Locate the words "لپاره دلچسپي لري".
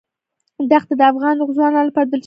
1.89-2.19